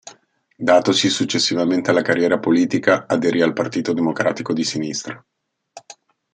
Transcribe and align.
Datosi 0.57 1.09
successivamente 1.11 1.91
alla 1.91 2.01
carriera 2.01 2.39
politica, 2.39 3.05
aderì 3.05 3.41
al 3.43 3.53
partito 3.53 3.93
democratico 3.93 4.51
di 4.51 4.63
Sinistra. 4.63 5.23